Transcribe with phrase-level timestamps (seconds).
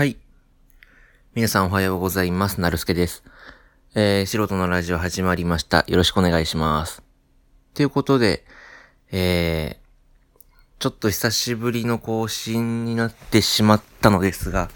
[0.00, 0.16] はい。
[1.34, 2.58] 皆さんおはようございます。
[2.58, 3.22] なるすけです。
[3.94, 5.84] えー、素人のラジオ始まりました。
[5.88, 7.02] よろしくお願いします。
[7.74, 8.46] ということで、
[9.12, 10.40] えー、
[10.78, 14.70] ちょっと久しぶりの更新になってしまったのですが、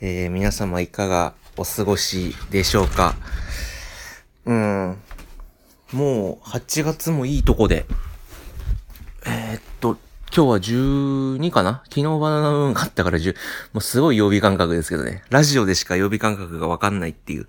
[0.00, 3.16] えー、皆様いかがお過ごしでしょうか？
[4.44, 4.96] うん。
[5.90, 7.84] もう8月もいいとこで、
[9.26, 9.98] えーっと、
[10.34, 11.82] 今日は12かな？
[11.84, 13.34] 昨日バナナムーンがあったから10、
[13.72, 15.22] もうすごい曜日感覚ですけどね。
[15.30, 17.46] ラジオでしか曜日感覚がわかんないっていう。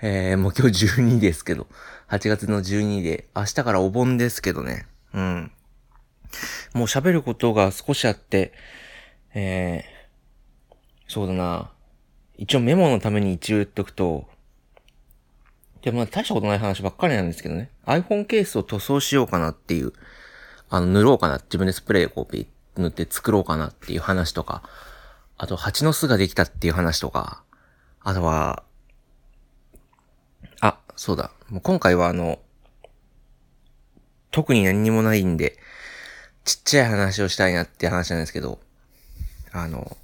[0.00, 1.66] えー、もう今日12ですけど。
[2.08, 4.86] 8月の12で、明日からお盆ですけどね。
[5.14, 5.52] うん。
[6.74, 8.52] もう喋ることが少しあって、
[9.34, 10.74] えー、
[11.08, 11.70] そうだな。
[12.36, 14.28] 一応メモのために一応言っとくと、
[15.80, 17.70] で、まあ大したことない話ばっかりなんですけどね。
[17.86, 19.92] iPhone ケースを塗装しようかなっていう、
[20.74, 21.36] あの、塗ろうかな。
[21.38, 22.46] 自分でスプレーこうピッ
[22.80, 24.62] 塗って作ろうかなっていう話とか、
[25.36, 27.42] あと蜂の巣ができたっていう話とか、
[28.00, 28.62] あとは、
[30.62, 31.30] あ、そうだ。
[31.50, 32.38] もう今回はあの、
[34.30, 35.58] 特に何にもないんで、
[36.44, 38.58] ちっちゃい話をしたいなって話なんですけど、
[39.52, 39.94] あの、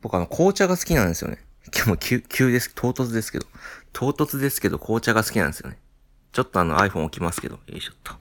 [0.00, 1.44] 僕あの、紅茶が好きなんですよね。
[1.74, 2.70] 今 日も急、急です。
[2.76, 3.46] 唐突ですけど。
[3.92, 5.78] 唐突ですけど、紅茶が好きなんですよね。
[6.34, 8.12] ちょっとあの iPhone 置きますけど、よいしょっと。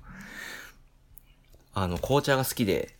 [1.73, 2.95] あの、紅茶が好きで、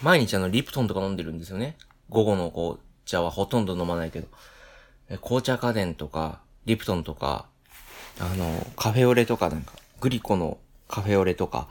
[0.00, 1.76] 毎日あの、リプトンとか飲んでるんですよね。
[2.08, 4.28] 午後の紅茶はほとんど飲まないけど。
[5.18, 7.48] 紅茶家電とか、リプトンとか、
[8.18, 10.56] あの、カフェオレとかなんか、グリコの
[10.88, 11.68] カフェオレとか、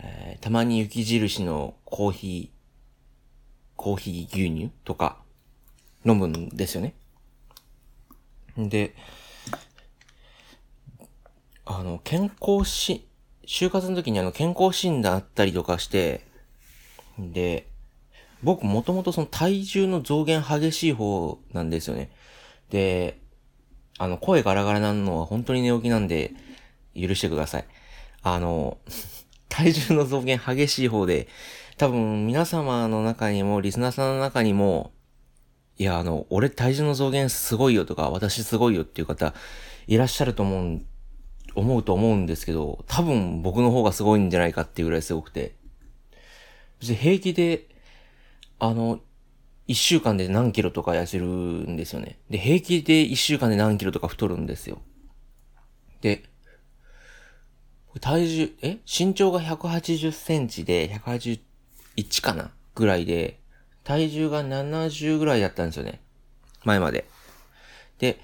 [0.00, 5.18] えーたまに雪印のコーヒー、コーヒー牛乳とか、
[6.06, 6.94] 飲むんですよね。
[8.56, 8.94] で、
[11.70, 13.06] あの、健康し、
[13.46, 16.26] 就活の時にあの、健康診断あったりとかして、
[17.18, 17.68] で、
[18.42, 22.10] 僕もともとその体重の増減激しい方なんですよね。
[22.70, 23.20] で、
[23.98, 26.32] あの、声ガラガラなのは本当に寝起きなんで、
[26.96, 27.64] 許してください。
[28.22, 28.78] あの、
[29.50, 31.28] 体重の増減激しい方で、
[31.76, 34.92] 多分皆様の中にも、リスナーさんの中にも、
[35.76, 39.34] いや、あの、俺体重の増減すごいよとか、私すごいよっていう方、
[39.86, 40.86] いらっしゃると思うん、
[41.54, 45.54] 思うと思うんですけど、多分僕の方がすごいんじゃないかっていうぐらいすごくて。
[46.80, 47.66] 別に平気で、
[48.58, 49.00] あの、
[49.66, 52.18] 一週間で何キロとか痩せるんですよね。
[52.30, 54.80] で、平気で一週間で何キロとか太るんですよ。
[56.00, 56.24] で、
[58.00, 58.78] 体重、え？
[58.86, 61.40] 身長が180センチで、181
[62.22, 63.40] かなぐらいで、
[63.82, 66.00] 体重が70ぐらいだったんですよね。
[66.64, 67.06] 前まで。
[67.98, 68.20] で、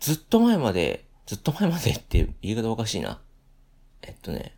[0.00, 3.20] ずっと前まで、ずっと前までって言い方おかしいな。
[4.00, 4.56] えっとね、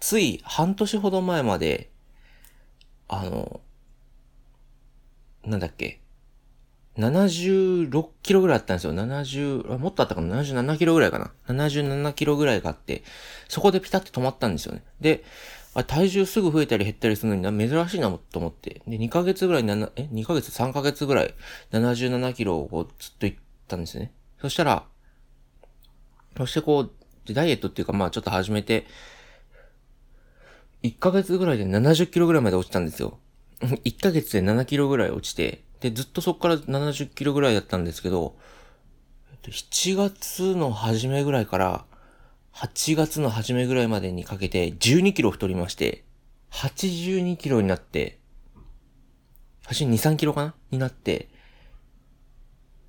[0.00, 1.92] つい半年ほど前まで、
[3.06, 3.60] あの、
[5.44, 6.00] なんだっけ、
[6.98, 8.94] 76キロぐらいあったんですよ。
[8.94, 13.04] 70、もっとあったかな ?77 キロぐらいかな ?77 キロぐらいがあって、
[13.48, 14.82] そこでピタッと止まったんですよね。
[15.00, 15.22] で、
[15.86, 18.82] 体重すぐ増えたり減ったりするのに珍しいなと思って。
[18.88, 21.34] で、2ヶ月ぐらい、え ?2 ヶ月 ?3 ヶ月ぐらい
[21.70, 23.38] 77キロをずっと行っ
[23.68, 24.10] たんですね。
[24.40, 24.84] そしたら、
[26.36, 26.80] そしてこ
[27.26, 28.86] う、ダイエットっていうかまあちょっと始めて、
[30.82, 33.18] 1ヶ月ぐらいで70キロぐらいまで落ちたんですよ。
[33.60, 38.36] 1ヶ月で7キロぐらい落ちて、で、ずっとそこから70キロぐらいだったんですけど、
[39.42, 41.84] 7月の初めぐらいから、
[42.52, 46.04] 8月の初めぐらいまでにかけて12キロ太りまして、
[46.50, 48.18] 82キロになって、
[49.66, 50.54] 82、3キロかな？
[50.70, 51.28] になって、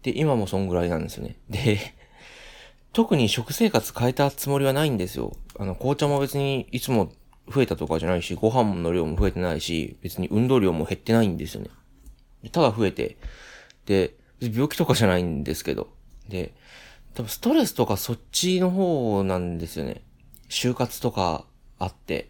[0.01, 1.37] で、今もそんぐらいなんですよね。
[1.49, 1.79] で、
[2.93, 5.35] 特に食生活変えたつもりはないんですよ。
[5.59, 7.11] あの、紅茶も別にいつも
[7.51, 11.69] 増えたとかじゃないし、ご飯の量も増えてないし、別に運動量も減ってないんですよね。
[12.51, 13.17] ただ増えて、
[13.85, 15.89] で、病気とかじゃないんですけど、
[16.29, 16.53] で、
[17.15, 20.03] 多分ストレスとかそっちの方なんですよね。
[20.49, 21.45] 就活とか
[21.79, 22.29] あって。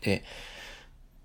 [0.00, 0.24] で、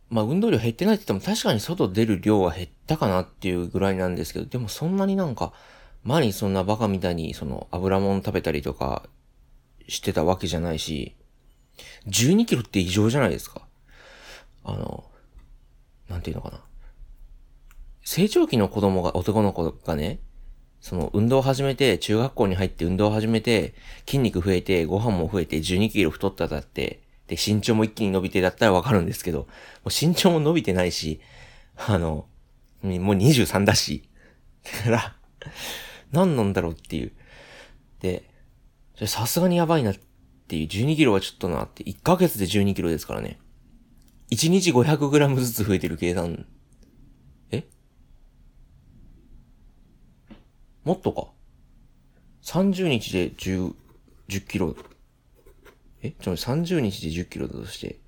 [0.10, 5.54] まあ運動量減ってないって言っても確かに外出る量は減ったかなっていうぐらいなんですけど、でもそんなになんか、
[6.04, 9.04] 毎日そんなバカみたいにその油物食べたりとか
[9.88, 11.16] してたわけじゃないし、
[12.08, 13.68] 12キロって異常じゃないですか。
[14.64, 15.04] あの、
[16.10, 16.62] なんていうのかな。
[18.04, 20.20] 成長期の子供が、男の子がね、
[20.80, 23.76] その運動を始めて、中学校に入って運動を始めて、
[24.06, 29.46] 筋肉増えて、ご飯も増えて、12キロ太っただって、で、身長も一気に伸びてだったらわかるんですけど、も
[29.86, 31.22] う身長も伸びてないし、
[31.78, 32.26] あの、
[32.84, 34.10] もう23だし、
[34.64, 35.16] だから、
[36.12, 37.12] 何なんだろうっていう。
[38.00, 38.30] で、
[39.06, 39.96] さすがにやばいなっ
[40.48, 43.40] ていう、12キロはちょっとなって、1ヶ月で12キロですからね。
[44.32, 46.46] 1日 500g ずつ増えてる計算。
[47.52, 47.66] え？
[50.84, 51.28] もっとか
[52.44, 53.74] ？30日で10、
[54.30, 54.76] 10キロ？
[56.02, 56.12] え？
[56.12, 58.00] ちょ、30日で10キロだとして。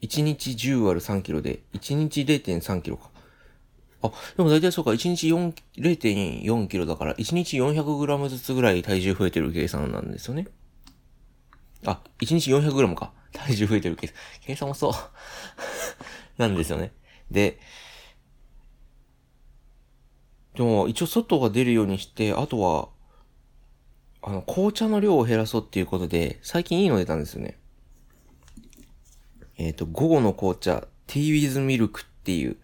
[0.00, 3.10] 1日10割る3キロで、1日0.3キロか。
[4.02, 10.46] あ、でも大体そうか、1日4、0.4キロだから、1日400グラムずつぐらい体重増えてる計算なんですよね。
[11.84, 13.12] あ、1日400グラムか。
[13.32, 14.16] 体重増えてる計算。
[14.42, 14.92] 計算もそう。
[16.38, 16.92] なんですよね。
[17.30, 17.58] で、
[20.54, 22.88] でも一応外が出るようにして、あとは、
[24.22, 27.58] あの、紅茶の量を減らそうっていうことで、最近いいの出たんですよね。
[29.56, 32.56] えっ、ー、と、午後の紅茶、ティーウィズミルクっていう、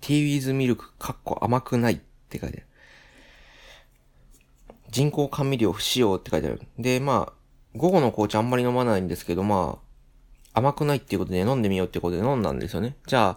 [0.00, 2.66] ティーウィズミルク、かっこ甘くないって書いてある。
[4.90, 6.60] 人工甘味料不使用って書いてある。
[6.78, 7.32] で、まあ、
[7.76, 9.78] 午後の紅茶あんまり飲まないんですけど、ま
[10.52, 12.96] あ、甘くないっていうことで飲んでみようってことで飲んだんですよね。
[13.06, 13.36] じゃあ、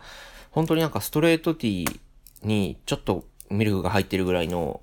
[0.51, 1.99] 本当になんかストレートティー
[2.43, 4.81] にちょっとミルクが入ってるぐらいの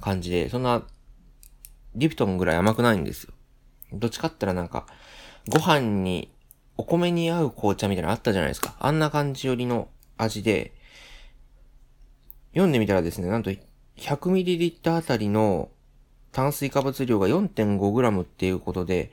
[0.00, 0.82] 感じで、そんな、
[1.94, 3.32] リプトンぐらい甘くないんですよ。
[3.92, 4.86] どっちかって言ったらなんか、
[5.48, 6.30] ご飯に、
[6.76, 8.76] お米に合う紅茶みたいなのあったじゃないですか。
[8.78, 10.72] あんな感じよりの味で、
[12.52, 13.50] 読んでみたらですね、なんと
[13.96, 15.70] 100ml あたりの
[16.32, 19.12] 炭水化物量が 4.5g っていうことで、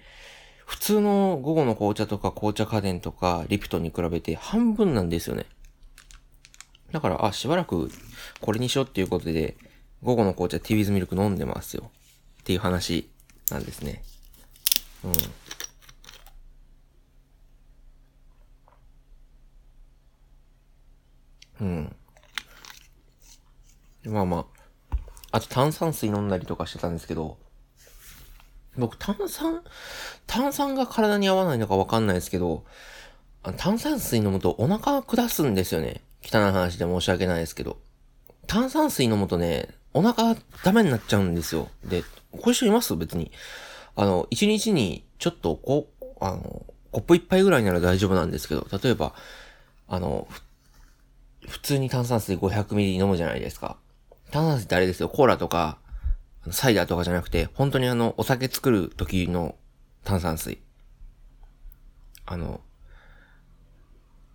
[0.65, 5.45] 普通の午後の紅茶とか紅茶家電とかリプトンに比べて半分なんですよね。
[6.91, 7.89] だから、あ、しばらく
[8.41, 9.55] これにしようっていうことで、
[10.03, 11.91] 午後の紅茶ティービズミルク飲んでますよ。
[12.41, 13.09] っていう話
[13.51, 14.03] なんですね。
[21.59, 21.67] うん。
[21.67, 21.95] うん。
[24.07, 24.45] まあまあ。
[25.31, 27.37] あと炭酸水飲んだりとかしてたんですけど、
[28.77, 29.63] 僕炭酸、
[30.25, 32.63] 炭酸が体に合わないのかわかんないですけど、
[33.57, 36.01] 炭酸水飲むとお腹下すんですよね。
[36.23, 37.77] 汚い話で申し訳ないですけど。
[38.45, 41.69] 炭酸水飲むとね、お腹ダメになっちゃうんですよ。
[41.83, 42.95] で、こういう人います？
[42.95, 43.31] 別に。
[43.95, 49.13] あの、一日にちょっとこう、あの、コップ一杯ぐらいなら大丈夫なんですけど、例えば、
[49.87, 50.27] あの、
[51.47, 53.77] 普通に炭酸水 500ml 飲むじゃないですか。
[54.31, 55.79] 炭酸水ってあれですよ、コーラとか、
[56.51, 59.55] サイダーとかじゃなくて、本当にあの、お酒作る時の
[60.03, 60.61] 炭酸水。
[62.25, 62.61] あの、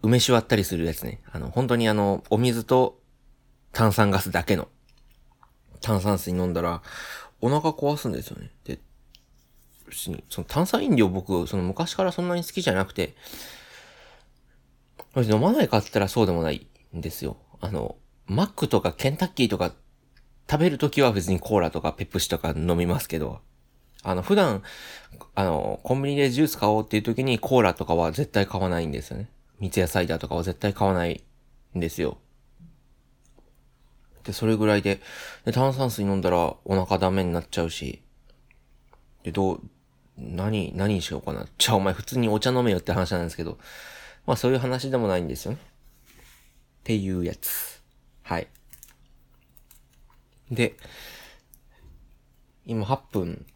[0.02, 1.20] 梅酒割ったりするやつね。
[1.30, 3.00] あの、本当にあの、お水と
[3.72, 4.68] 炭酸ガスだけの
[5.80, 6.82] 炭酸水飲んだら、
[7.40, 8.50] お腹壊すんですよね。
[8.64, 8.78] で、
[9.90, 13.14] その炭酸飲料僕、その昔からそんなに好きじゃなくて、
[15.16, 16.66] 飲まないかって言ったらそうでもない
[16.96, 17.36] んですよ。
[17.60, 17.96] あの、
[18.26, 19.74] マックとかケンタッキーとか
[20.50, 23.40] 食べるときは別にコーラとかペプシとか飲みますけど、
[24.02, 24.62] あの、普段、
[25.34, 29.28] あの、コンビニでジュース買おうっていう時にコーラとかは絶対買わないんですよね。
[29.60, 31.22] 三ツ矢サイダーとかは絶対買わない
[31.76, 32.18] んですよ。
[34.24, 35.00] で、それぐらいで、
[35.44, 38.02] で、炭酸水飲んだらお腹ダメになっちゃうし、
[39.22, 39.60] で、どう、
[40.16, 41.46] 何、何にしようかな。
[41.58, 43.58] じゃあお前普通にお茶飲めよって話なんですけど、
[44.26, 45.58] まあそういう話でもないんですよね。
[45.60, 47.82] っていうやつ。
[48.22, 48.48] はい。
[50.52, 50.76] で、
[52.66, 53.46] 今8分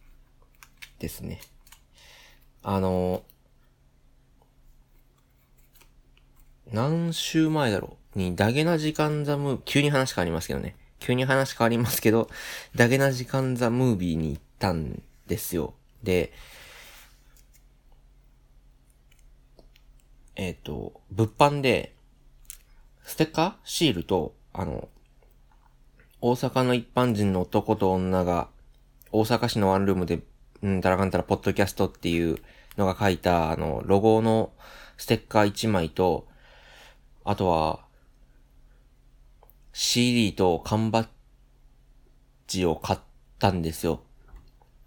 [0.99, 1.41] ですね。
[2.63, 3.23] あの、
[6.73, 8.19] 何週前だろう？
[8.19, 10.75] に、ダゲな時間ザムー、急に話変わりますけどね。
[10.99, 12.31] 急に話変わりますけど、
[12.75, 15.75] ダゲな時間ザムービーに行ったんですよ。
[16.03, 16.33] で、
[20.35, 21.95] えっ、ー、と、物販で、
[23.05, 23.55] ステッカー？
[23.65, 24.89] シールと、あの、
[26.21, 28.49] 大阪の一般人の男と女が、
[29.13, 30.21] 大阪市のワンルームで、
[30.63, 32.39] うん、たらかんたらポッドキャストっていう
[32.77, 34.53] のが書いた、あの、ロゴの
[34.97, 36.27] ステッカー1枚と、
[37.25, 37.81] あとは、
[39.73, 41.09] CD と缶バッ
[42.47, 42.99] ジを買っ
[43.39, 44.01] たんですよ。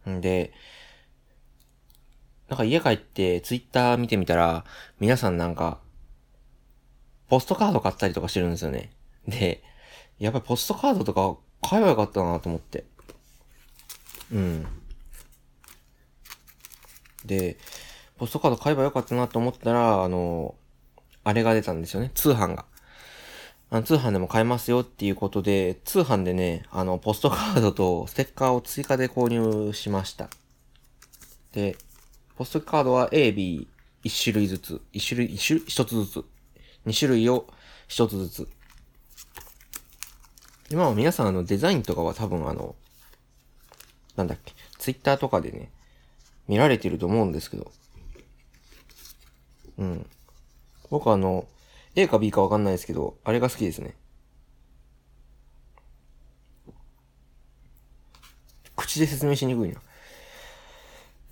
[0.09, 0.51] んで、
[2.48, 4.65] なんか家帰ってツイッター見てみたら、
[5.00, 5.79] 皆さんなんか、
[7.27, 8.91] ポストカード買ったりとかしてるんですよね。
[9.27, 9.63] で、
[10.19, 12.85] やっぱりポストカードとか買えばよかったなと思って。
[14.31, 14.67] うん。
[17.25, 17.57] で、
[18.17, 20.55] ポストカード買えばよかったなと思ったら、あの、
[21.23, 22.11] あれが出たんですよね。
[22.13, 22.65] 通販が。
[23.71, 30.29] あの通販でも買えますよっていうことで、通販でね、あの、ポストカードとステッカーを追加で購入しました。
[31.51, 31.77] で、
[32.35, 33.67] ポストカードは A、B、
[34.03, 36.25] 1種類ずつ、1種類、1種、1つずつ、
[36.88, 37.47] 2種類を
[37.89, 38.47] 1つずつ。
[40.71, 42.75] 今は皆さんあのデザインとかは多分あの、
[44.15, 45.71] なんだっけ、ツイッターとかでね、
[46.47, 47.71] 見られてると思うんですけど、
[49.79, 50.05] うん。
[50.89, 51.47] 僕あの、
[51.95, 53.95] A か B かわかんないですけど、あれが好きですね。
[58.75, 59.81] 口で説明しにくいな。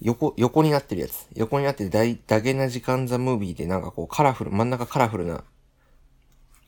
[0.01, 1.27] 横、横になってるやつ。
[1.35, 5.43] 横になってて、だい、ダゲな時間ザムービーでなんかこうカラフル、真ん中カラフルな、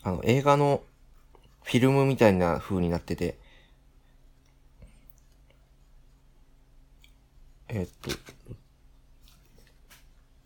[0.03, 0.81] あの、映画の
[1.69, 3.37] フィルムみたいな風になってて、
[7.67, 8.09] えっと、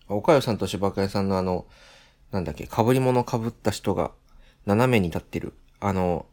[0.10, 1.66] 岡代さんと柴倉さんのあの、
[2.32, 4.12] なんだっけ、被り物被った人が
[4.66, 5.54] 斜めに立ってる。
[5.80, 6.26] あの、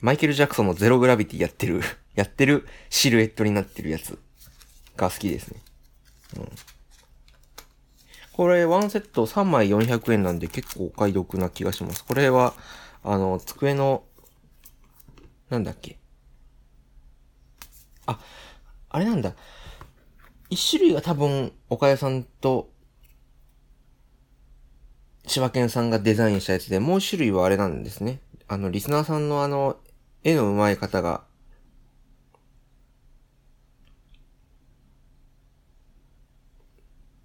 [0.00, 1.80] マイケル・ジャクソンのゼログラビティやってる、
[2.14, 4.18] やってるシルエットになってるやつ
[4.98, 5.62] が好きですね。
[6.36, 6.48] うん。
[8.32, 12.04] これ、ワンセット3枚400円なんで結構お買い得な気がします。
[12.04, 12.52] これは、
[13.02, 14.04] あの、机の、
[15.48, 15.98] なんだっけ。
[18.06, 18.18] あ、
[18.88, 19.34] あれなんだ。
[20.50, 22.70] 一種類が多分、岡谷さんと、
[25.26, 28.20] 柴犬さんがデザインしたやつで、もう一種類はあれなんですね。
[28.48, 29.76] あの、リスナーさんのあの、
[30.24, 31.22] 絵の上手い方が、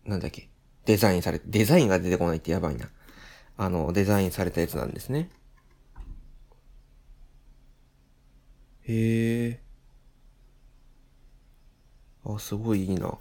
[0.05, 0.49] なんだっけ。
[0.85, 2.89] デザインされ、デザインが出てこないってやばいな。
[3.57, 5.29] あの、デザインされたやつなんですね。
[8.87, 9.59] へえ。
[12.25, 13.17] あ、すごいいいな。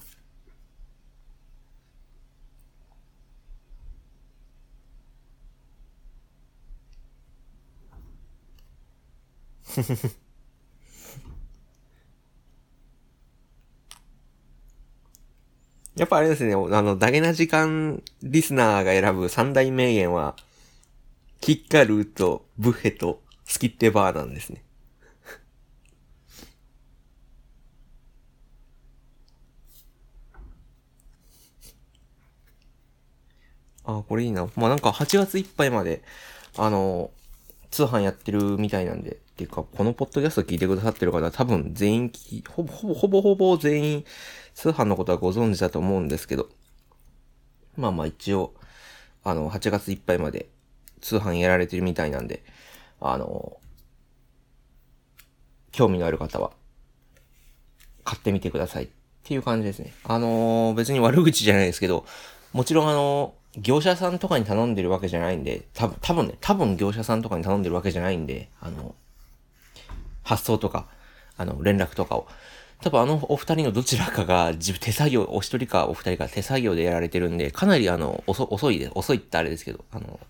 [15.97, 20.35] やっぱあれですね、あの、ダゲな時間リスナーが選ぶ三大名言は、
[21.41, 24.64] キッカルーとブッヘとスキッテバーなんですね。
[33.85, 34.49] あ、これいいな。
[34.57, 36.03] まあ、なんか8月いっぱいまで、
[36.57, 37.11] あの、
[37.71, 44.05] 通販やってるみたいなんで、っていうか、このポッドキャスト聞いてくださってる方は多分全員聞き、ほぼ、ほぼ、ほぼほぼ全員
[44.55, 46.49] 通販のことはご存知だと思うんですけど、
[47.77, 48.55] まあまあ一応、
[49.25, 50.49] あの、8月いっぱいまで
[51.01, 52.45] 通販やられてるみたいなんで、
[53.01, 53.59] あの、
[55.73, 56.53] 興味のある方は、
[58.05, 58.89] 買ってみてくださいっ
[59.25, 59.93] ていう感じですね。
[60.05, 62.05] あの別に悪口じゃないですけど、
[62.53, 68.95] もちろんあの業者さんとかに頼んでるわけじゃないんで、多分、多分ね、多分業者さんとかに頼んでるわけじゃないんで、あの、
[70.23, 70.87] 発送とか、
[71.37, 72.27] あの、連絡とかを。
[72.81, 78.91] 多分あのお二人のどちらかが自分手作業、お一人かお二人か手作業でやられてるんで、かなりあの、遅、遅いで。
[78.95, 80.21] 遅いってあれですけど、あの、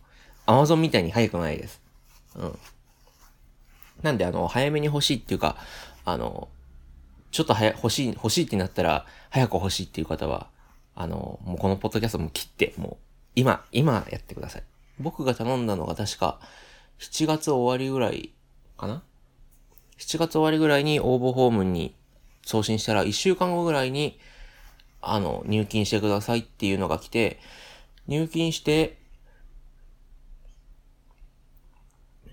[0.47, 1.81] アマゾンみたいに早くないです。
[2.37, 2.59] うん。
[4.03, 5.57] なんであの、早めに欲しいっていうか、
[6.05, 6.49] あの、
[7.33, 10.49] ちょっと早、欲しい、欲しいってなったら、早く欲しいっていう方は、
[10.95, 14.63] あの、もうこのポッドキャストも切って、もう、今、今やってください。
[14.99, 16.41] 僕が頼んだのが確か、
[16.99, 18.33] 7月終わりぐらい
[18.77, 19.03] かな
[19.99, 21.95] ?7 月終わりぐらいに応募フォームに
[22.45, 24.19] 送信したら、1週間後ぐらいに、
[25.01, 27.41] あの、入金してくださいっていうのが来て、
[28.07, 28.99] 入金して、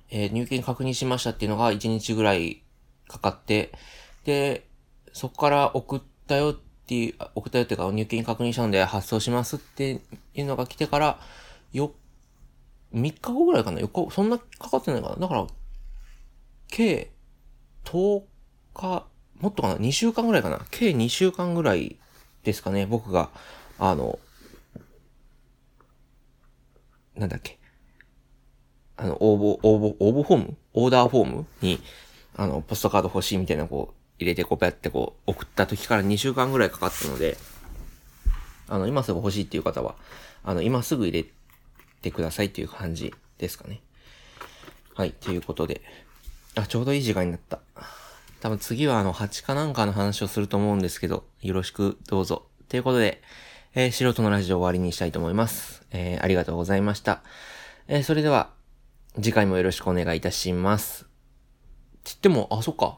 [0.10, 2.64] えー、入金確認しましたっていうのが1日ぐらい
[3.08, 3.72] かかって、
[4.26, 4.68] で、
[5.14, 10.02] そこから送ったよっていう、送ったよっていうか入金確認したので発送しますって
[10.34, 11.20] いうのが来てから、
[11.74, 11.94] よ、
[12.94, 15.16] 3日後ぐらいかな ?4 日、そんなかかってないかな？
[15.16, 15.48] だから、
[16.68, 17.12] 計
[17.86, 18.24] 10
[18.74, 19.06] 日、
[19.40, 20.66] もっとかな ?2 週間ぐらいかな？
[20.72, 21.98] 計2週間ぐらい
[22.44, 23.30] ですかね僕が、
[23.80, 24.20] あの、
[27.16, 27.60] なんだっけ。
[28.98, 30.58] あの、応募、応募、応募フォーム？
[30.74, 31.80] オーダーフォームに、
[32.36, 37.38] あの、ポストカード欲しいみたいな、こう、入れてこうやってこう、送った時から2週間ぐらいかかったので、
[38.68, 39.96] あの、今すぐ欲しいっていう方は、
[40.44, 41.30] あの、今すぐ入れ
[42.02, 43.82] てくださいっていう感じですかね。
[44.96, 45.82] はい、ということで。
[46.56, 47.60] あ、ちょうどいい時間になった。
[48.42, 52.46] 多分次はあの、8かなんかの話をすると思うんですけど、よろしくどうぞ。
[52.70, 53.22] ということで、
[53.76, 55.84] えー、素人のラジオ終わりにしたいと思います。
[55.92, 57.24] えー、ありがとうございました。
[57.88, 58.50] えー、それでは、
[59.16, 61.06] 次回もよろしくお願いいたします。
[62.04, 62.98] つっても、あ、そっか。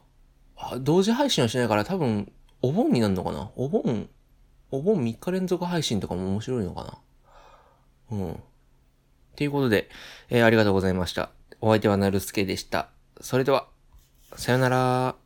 [0.80, 3.52] 同時配信はしないから多分、お盆になるのかな？
[3.56, 4.08] お盆、
[4.72, 7.02] お盆3日連続配信とかも面白いのか
[8.12, 8.18] な？
[8.18, 8.40] うん。
[9.36, 9.90] ていうことで、
[10.30, 11.30] えー、ありがとうございました。
[11.62, 12.90] お相手はなるすけでした。
[13.22, 13.68] それでは、
[14.36, 15.23] さよなら。